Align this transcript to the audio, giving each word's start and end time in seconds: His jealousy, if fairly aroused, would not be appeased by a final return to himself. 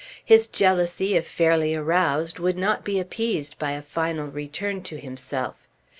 His 0.25 0.47
jealousy, 0.47 1.15
if 1.15 1.27
fairly 1.27 1.75
aroused, 1.75 2.39
would 2.39 2.57
not 2.57 2.83
be 2.83 2.99
appeased 2.99 3.59
by 3.59 3.73
a 3.73 3.83
final 3.83 4.25
return 4.29 4.81
to 4.85 4.99
himself. 4.99 5.67